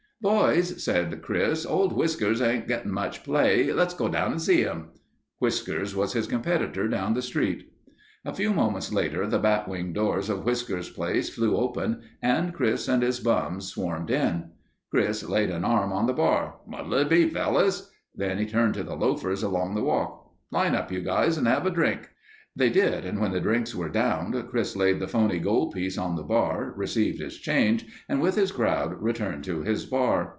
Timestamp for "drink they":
21.71-22.69